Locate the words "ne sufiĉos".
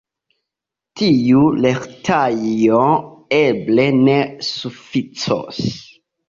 3.99-5.63